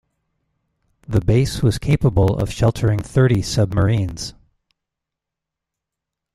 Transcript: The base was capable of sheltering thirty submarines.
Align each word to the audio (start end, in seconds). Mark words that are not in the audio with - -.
The 1.07 1.21
base 1.21 1.61
was 1.61 1.77
capable 1.77 2.35
of 2.35 2.51
sheltering 2.51 3.01
thirty 3.03 3.43
submarines. 3.43 4.33